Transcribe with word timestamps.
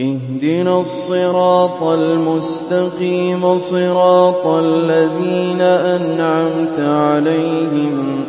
اهْدِنَا 0.00 0.80
الصِّرَاطَ 0.80 1.82
الْمُسْتَقِيمَ 1.82 3.58
صِرَاطَ 3.58 4.46
الَّذِينَ 4.46 5.60
أَنْعَمْتَ 5.60 6.80
عَلَيْهِمْ 6.80 8.24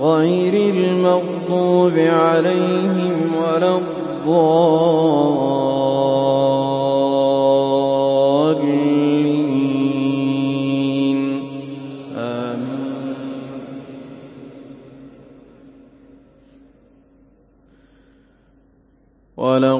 غَيْرِ 0.00 0.74
الْمَغْضُوبِ 0.74 1.98
عَلَيْهِمْ 1.98 3.32
وَلَا 3.42 3.78
الضَّالِّينَ 3.78 5.73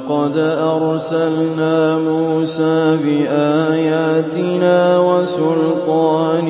وَلَقَدْ 0.05 0.37
أَرْسَلْنَا 0.37 1.99
مُوسَىٰ 1.99 2.97
بِآيَاتِنَا 3.05 4.99
وَسُلْطَانٍ 4.99 6.49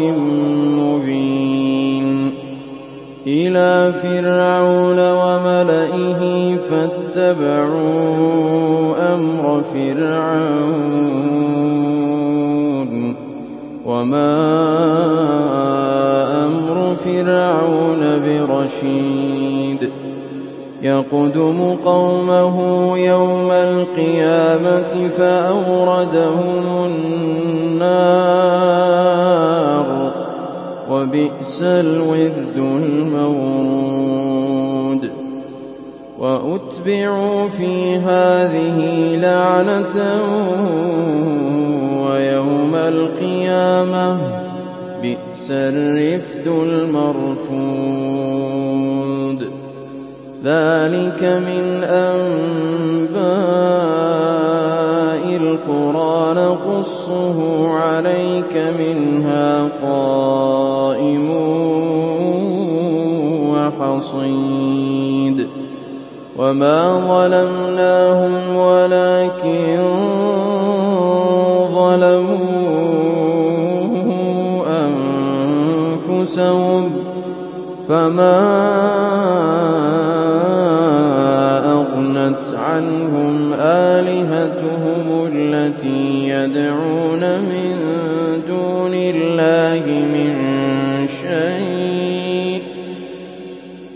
مُّبِينٍ 0.79 2.35
إِلَىٰ 3.27 3.93
فِرْعَوْنَ 4.03 4.98
وَمَلَئِهِ 4.98 6.20
فَاتَّبَعُوا 6.67 7.95
أَمْرَ 9.15 9.62
فِرْعَوْنَ 9.73 10.75
ۖ 13.15 13.17
وَمَا 13.87 14.34
أَمْرُ 16.47 16.77
فِرْعَوْنَ 17.05 18.03
بِرَشِيدٍ 18.25 19.73
يَقْدُمُ 20.85 21.77
قَوْمَهُ 21.85 22.57
يَوْمَ 22.99 23.51
الْقِيَامَةِ 23.51 25.09
فَأَوْرَدَهُمُ 25.09 26.85
النَّارَ 26.87 28.25
ۖ 30.11 30.15
وَبِئْسَ 30.93 31.62
الْوِرْدُ 31.62 32.57
الْمَوْرُودُ 32.85 33.81
وَأُتْبِعُوا 36.19 37.49
فِي 37.49 37.97
هَٰذِهِ 37.97 38.79
لَعْنَةً 39.17 39.97
وَيَوْمَ 42.07 42.75
الْقِيَامَةِ 42.75 44.17
ۚ 44.17 44.21
بِئْسَ 45.03 45.51
الرِّفْدُ 45.51 46.47
الْمَرْفُودُ 46.49 48.14
ذَٰلِكَ 50.45 51.23
مِنْ 51.25 51.84
أَنبَاءِ 51.84 53.25
الْقُرَىٰ 55.37 56.34
نَقُصُّهُ 56.37 57.69
عَلَيْكَ 57.69 58.53
ۖ 58.53 58.56
مِنْهَا 58.81 59.69
قَائِمٌ 59.83 61.31
وَحَصِيدٌ 63.53 65.39
وَمَا 66.37 66.78
ظَلَمْنَاهُمْ 67.09 68.56
وَلَٰكِن 68.56 69.78
ظَلَمُوا 71.75 72.44
أَنفُسَهُمْ 74.84 76.84
ۖ 76.91 76.93
فَمَا 77.88 78.53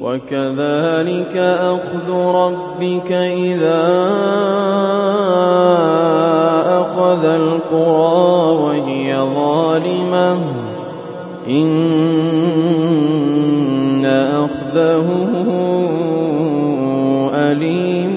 وَكَذَٰلِكَ 0.00 1.36
أَخْذُ 1.36 2.10
رَبِّكَ 2.10 3.12
إِذَا 3.12 3.84
أَخَذَ 6.80 7.24
الْقُرَىٰ 7.24 8.56
وَهِيَ 8.64 9.16
ظَالِمَةٌ 9.34 10.34
ۚ. 10.36 10.42
إِنَّ 11.48 12.00
أَخْذَهُ 14.44 15.06
أَلِيمٌ 17.34 18.16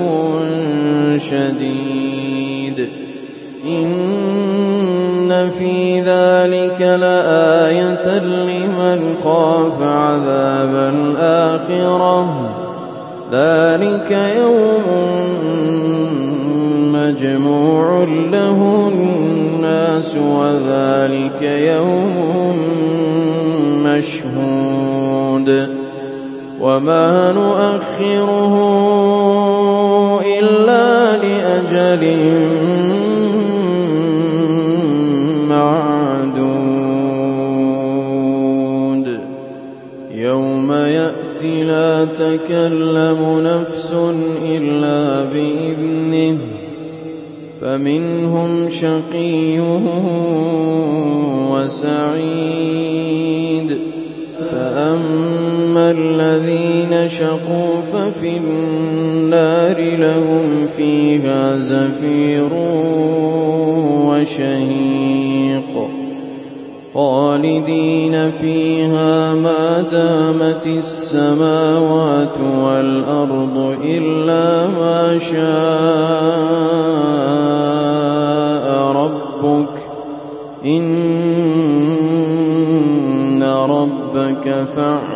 شَدِيدٌ. 1.20 2.80
إِنَّ 3.68 5.50
فِي 5.50 6.02
ذَٰلِكَ 6.02 6.82
لَآيَةً 6.82 8.08
لِّمَنْ 8.94 9.16
خَافَ 9.24 9.82
عَذَابَ 9.82 10.94
الْآخِرَةِ 10.96 12.24
ۚ. 12.24 12.28
ذَٰلِكَ 13.32 14.12
يَوْمٌ 14.12 14.86
مَّجْمُوعٌ 16.94 18.04
لَّهُ 18.32 18.90
النَّاسُ 18.94 20.18
وَذَٰلِكَ 20.18 21.42
يَوْمٌ 21.42 22.56
مَّشْهُودٌ. 23.86 25.70
وَمَا 26.62 27.32
نُؤَخِّرُهُ 27.32 28.54
إِلَّا 30.40 31.18
لِأَجَلٍ 31.18 32.04
يَوْمَ 40.24 40.72
يَأْتِ 40.72 41.44
لَا 41.44 42.06
تَكَلَّمُ 42.06 43.20
نَفْسٌ 43.44 43.94
إِلَّا 44.46 45.24
بِإِذْنِهِ 45.34 46.38
ۚ 46.38 46.40
فَمِنْهُمْ 47.62 48.70
شَقِيٌّ 48.70 49.60
وَسَعِيدٌ. 51.52 52.84
فَأَمَّا 54.52 55.92
الَّذِينَ 55.92 57.10
شَقُوا 57.10 57.82
فَفِي 57.94 58.38
النَّارِ 58.38 59.78
لَهُمْ 59.80 60.68
فِيهَا 60.78 61.58
زَفِيرٌ 61.58 62.54
وَشَهِيقٌ 64.08 65.23
خَالِدِينَ 66.94 68.32
فِيهَا 68.32 69.34
مَا 69.34 69.82
دَامَتِ 69.82 70.68
السَّمَاوَاتُ 70.68 72.38
وَالْأَرْضُ 72.64 73.58
إِلَّا 73.84 74.68
مَا 74.68 75.20
شَاءَ 75.20 75.44
رَبُّكَ 79.02 79.70
ۚ 79.78 79.82
إِنَّ 80.66 80.94
رَبَّكَ 83.44 84.66
فَعَّالٌ 84.76 85.13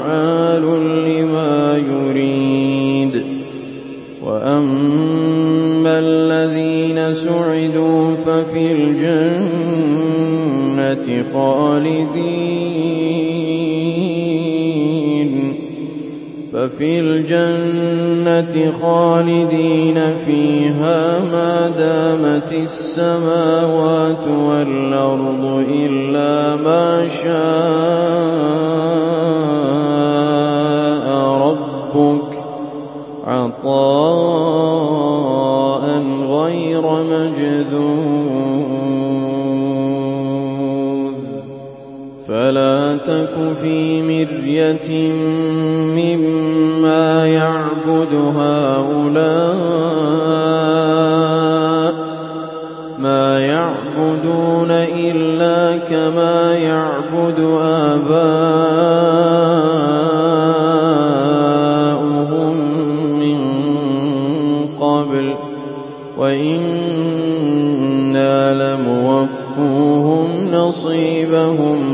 خَالِدِينَ. 11.34 12.38
ففي 16.54 17.00
الجنة 17.00 18.72
خالدين 18.82 20.00
فيها 20.26 21.20
ما 21.32 21.70
دامت 21.70 22.54
السماوات 22.54 24.28
والأرض 24.50 25.66
إلا 25.70 26.56
ما 26.56 27.08
شاء 27.24 27.48
ربك. 31.50 32.44
عطاء 33.28 33.94
غير 36.30 36.82
مجذوذ. 36.82 38.17
فلا 42.28 42.98
تك 42.98 43.36
في 43.62 44.02
مرية 44.02 45.12
مما 45.96 47.28
يعبد 47.28 48.14
هؤلاء 48.38 49.28
ما 53.00 53.40
يعبدون 53.40 54.72
إلا 54.72 55.78
كما 55.78 56.56
يعبد 56.56 57.40
آباؤهم 57.62 58.18
من 63.20 63.40
قبل. 64.82 65.34
وإنا 66.18 66.87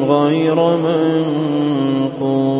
غير 0.09 0.55
منقوص. 2.15 2.53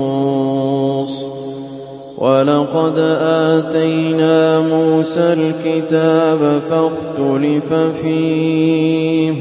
ولقد 2.24 3.00
آتينا 3.22 4.60
موسى 4.60 5.34
الكتاب 5.34 6.62
فاختلف 6.70 7.74
فيه 7.74 9.34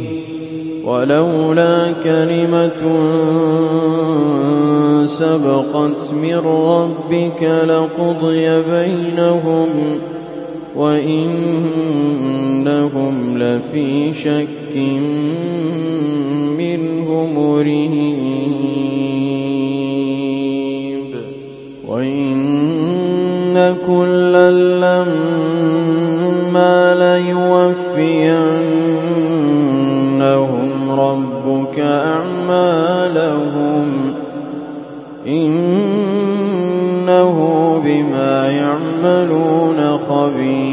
ولولا 0.85 1.93
كلمة 2.05 2.83
سبقت 5.07 6.13
من 6.23 6.43
ربك 6.47 7.43
لقضي 7.43 8.63
بينهم 8.63 9.69
وإنهم 10.77 12.19
لفي 13.39 14.15
شك 14.15 14.77
مريب 17.37 17.93
وإن 21.89 23.77
كلا 23.87 24.51
لما 24.51 25.75
ليوفينهم 26.95 28.51
ربك 30.91 31.79
أعمالهم 31.79 33.87
إنه 35.27 37.37
بما 37.85 38.49
يعملون 38.49 39.99
خبير 39.99 40.72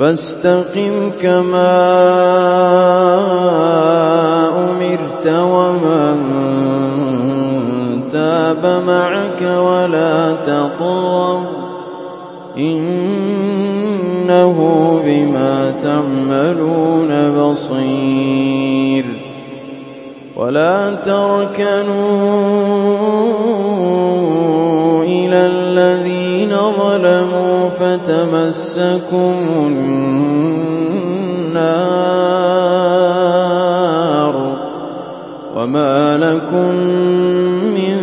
فاستقم 0.00 1.10
كما 1.22 1.76
أمرت 4.48 5.26
ومن 5.26 6.16
تاب 8.12 8.82
معك 8.86 9.42
ولا 9.42 10.32
تطغوا 10.32 11.40
إنه 12.58 14.56
بما 15.04 15.70
تعملون 15.82 17.30
بصير 17.38 19.04
ولا 20.36 20.94
تركنوا 20.94 22.40
فتمسكم 27.80 29.34
النار 29.66 30.00
وما 35.56 36.18
لكم 36.18 36.74
من 37.74 37.96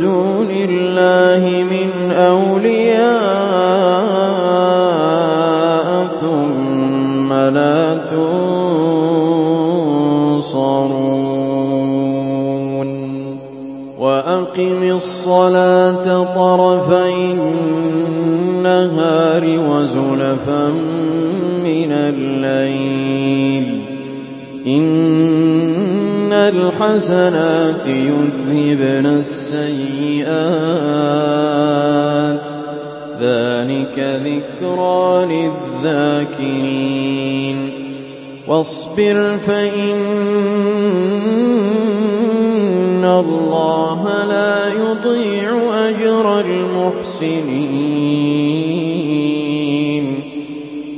دون 0.00 0.50
الله 0.50 1.42
من 1.62 1.90
أولياء 2.12 3.16
ثم 6.20 7.32
لا 7.32 7.94
تنصرون 7.94 8.46
وأقم 13.98 14.82
الصلاة 14.82 16.15
وزلفا 20.36 20.68
من 21.64 21.92
الليل. 21.92 23.82
إن 24.66 26.32
الحسنات 26.32 27.86
يذهبن 27.86 29.06
السيئات. 29.06 30.26
ذلك 33.20 34.22
ذكرى 34.24 35.50
للذاكرين. 35.82 37.70
واصبر 38.48 39.38
فإن 39.46 39.96
الله 43.04 44.24
لا 44.28 44.68
يضيع 44.68 45.48
أجر 45.88 46.40
المحسنين. 46.40 48.65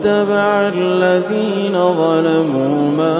واتبع 0.00 0.72
الذين 0.74 1.72
ظلموا 1.72 2.90
ما 2.90 3.16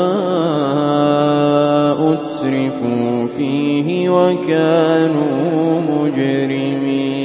أترفوا 1.92 3.26
فيه 3.36 4.08
وكانوا 4.08 5.80
مجرمين. 5.80 7.20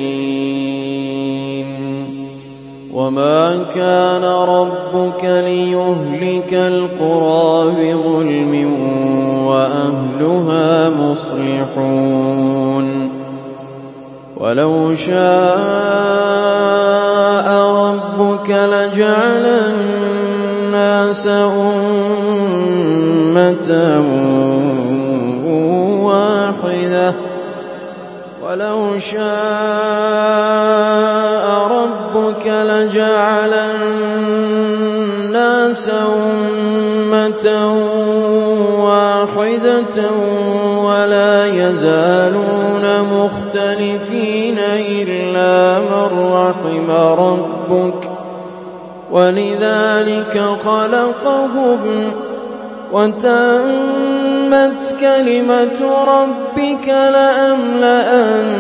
وما 2.94 3.64
كان 3.76 4.24
ربك 4.24 5.24
ليهلك 5.24 6.54
القرى 6.54 7.72
بظلم 7.72 8.54
وأهلها 9.48 10.90
مصلحون. 10.90 12.86
ولو 14.38 14.96
شاء 14.96 16.45
ربك 17.46 18.50
لجعل 18.50 19.46
الناس 19.46 21.28
أمة 21.28 21.72
واحدة. 26.04 27.14
ولو 28.44 29.00
شاء 29.00 29.26
ربك 31.72 32.48
لجعل 32.48 33.54
الناس 34.74 35.90
أمة 35.90 37.48
واحدة 38.84 39.98
ولا 40.78 41.46
يزالون 41.46 42.86
مختلفين. 43.02 44.25
إلا 44.76 45.80
من 45.80 46.10
رحم 46.34 46.90
ربك 46.92 48.10
ولذلك 49.12 50.36
خلقهم 50.66 52.12
وتمت 52.92 54.82
كلمة 55.02 55.80
ربك 56.08 56.88
لأملأن 56.88 58.56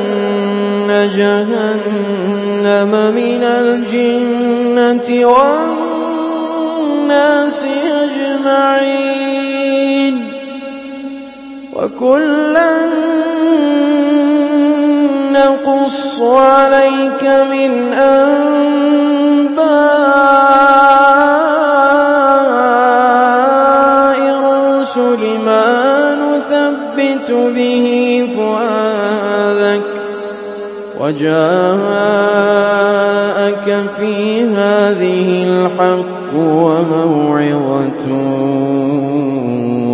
جَهَنَّمَ 1.17 2.91
مِنَ 3.15 3.43
الْجِنَّةِ 3.43 5.07
وَالنَّاسِ 6.45 7.59
أَجْمَعِينَ 8.03 8.95
وَكُلًّا 11.75 12.71
نَّقُصُّ 15.35 16.04
عَلَيْكَ 16.21 17.23
مِنْ 17.51 17.93
أَنبَاءِ 17.93 18.45
الرُّسُلِ 24.35 25.21
مَا 25.45 26.15
نُثَبِّتُ 26.15 27.29
بِهِ 27.31 27.85
فُؤَادَكَ 28.35 29.91
ۖ 29.95 29.97
وَجَاءَكَ 31.01 31.67
فِي 33.97 34.15
هَٰذِهِ 34.43 35.29
الْحَقُّ 35.47 36.31
وَمَوْعِظَةٌ 36.35 38.05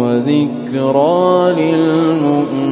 وَذِكْرَىٰ 0.02 1.36
لِلْمُؤْمِنِينَ. 1.60 2.71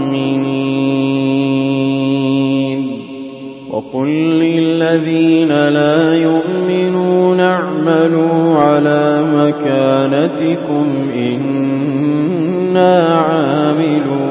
وَقُل 3.93 4.07
لِّلَّذِينَ 4.39 5.49
لَا 5.49 6.13
يُؤْمِنُونَ 6.15 7.39
اعْمَلُوا 7.39 8.55
عَلَىٰ 8.55 9.23
مَكَانَتِكُمْ 9.35 10.85
إِنَّا 11.17 12.93
عَامِلُونَ 13.17 14.21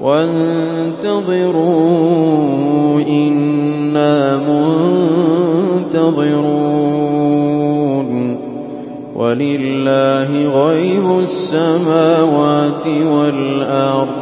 وَانتَظِرُوا 0.00 1.00
إِنَّا 3.00 4.36
مُنتَظِرُونَ 5.82 6.12
وَلِلَّهِ 9.16 10.30
غَيْبُ 10.66 11.18
السَّمَاوَاتِ 11.18 12.86
وَالْأَرْضِ 12.86 14.08
ۚ 14.08 14.21